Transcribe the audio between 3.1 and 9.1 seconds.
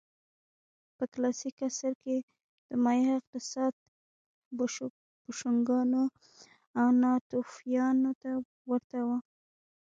اقتصاد بوشونګانو او ناتوفیانو ته ورته و